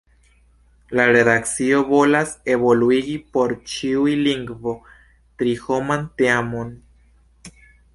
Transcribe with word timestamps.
La 0.99 1.03
redakcio 1.15 1.81
volas 1.91 2.33
evoluigi 2.55 3.15
por 3.37 3.55
ĉiu 3.75 4.09
lingvo 4.25 4.77
tri-homan 5.43 6.13
teamon. 6.23 6.79